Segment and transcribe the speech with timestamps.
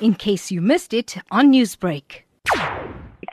[0.00, 2.22] in case you missed it on Newsbreak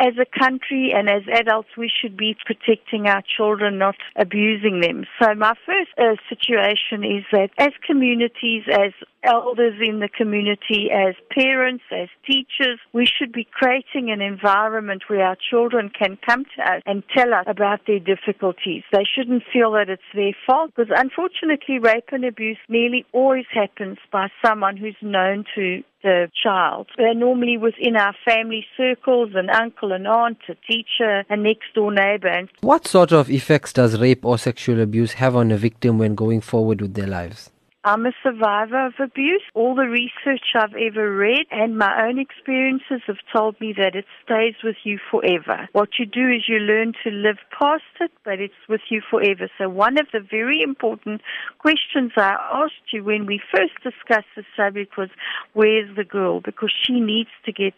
[0.00, 5.04] as a country and as adults, we should be protecting our children, not abusing them.
[5.20, 11.14] So my first uh, situation is that as communities, as elders in the community, as
[11.30, 16.62] parents, as teachers, we should be creating an environment where our children can come to
[16.62, 18.82] us and tell us about their difficulties.
[18.92, 23.98] They shouldn't feel that it's their fault because unfortunately rape and abuse nearly always happens
[24.12, 26.88] by someone who's known to the child.
[26.96, 31.92] They're normally within our family circles, an uncle, an aunt, a teacher, a next door
[31.92, 32.48] neighbor.
[32.62, 36.40] What sort of effects does rape or sexual abuse have on a victim when going
[36.40, 37.50] forward with their lives?
[37.82, 39.42] I'm a survivor of abuse.
[39.54, 44.04] All the research I've ever read and my own experiences have told me that it
[44.22, 45.66] stays with you forever.
[45.72, 49.48] What you do is you learn to live past it, but it's with you forever.
[49.56, 51.22] So one of the very important
[51.58, 55.08] questions I asked you when we first discussed the subject was,
[55.54, 56.42] where's the girl?
[56.42, 57.72] Because she needs to get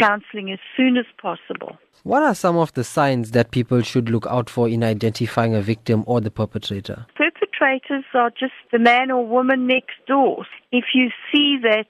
[0.00, 1.78] counseling as soon as possible.
[2.02, 5.60] What are some of the signs that people should look out for in identifying a
[5.60, 7.06] victim or the perpetrator?
[7.58, 10.46] Perpetrators are just the man or woman next door.
[10.72, 11.86] If you see that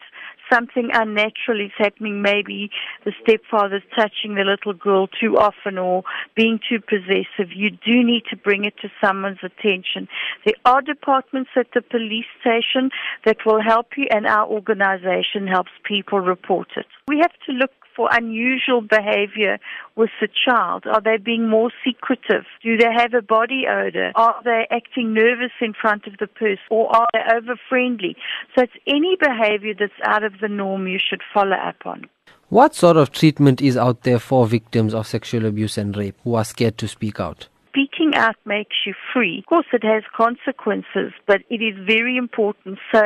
[0.50, 2.70] something unnatural is happening, maybe
[3.04, 8.22] the stepfather's touching the little girl too often or being too possessive, you do need
[8.30, 10.08] to bring it to someone's attention.
[10.44, 12.90] There are departments at the police station
[13.24, 16.86] that will help you and our organization helps people report it.
[17.06, 19.58] We have to look for unusual behavior
[19.96, 20.84] with the child?
[20.86, 22.44] Are they being more secretive?
[22.62, 24.12] Do they have a body odor?
[24.14, 26.62] Are they acting nervous in front of the person?
[26.70, 28.16] Or are they over friendly?
[28.54, 32.04] So it's any behavior that's out of the norm you should follow up on.
[32.50, 36.36] What sort of treatment is out there for victims of sexual abuse and rape who
[36.36, 37.48] are scared to speak out?
[37.68, 39.38] Speaking out makes you free.
[39.40, 42.78] Of course, it has consequences, but it is very important.
[42.94, 43.02] So,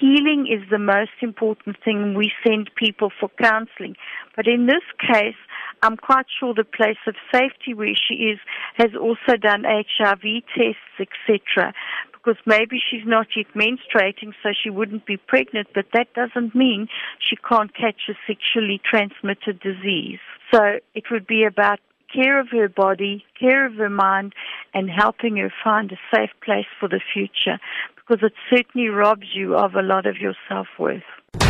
[0.00, 2.14] healing is the most important thing.
[2.14, 3.96] We send people for counseling.
[4.36, 5.36] But in this case,
[5.82, 8.38] I'm quite sure the place of safety where she is
[8.74, 10.22] has also done HIV
[10.56, 11.74] tests, etc.
[12.12, 16.86] Because maybe she's not yet menstruating, so she wouldn't be pregnant, but that doesn't mean
[17.18, 20.20] she can't catch a sexually transmitted disease.
[20.54, 21.80] So it would be about
[22.12, 24.34] care of her body, care of her mind,
[24.74, 27.58] and helping her find a safe place for the future
[27.96, 31.02] because it certainly robs you of a lot of your self worth.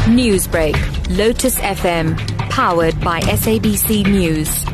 [0.07, 0.77] Newsbreak,
[1.17, 2.17] Lotus FM,
[2.51, 4.72] powered by SABC News.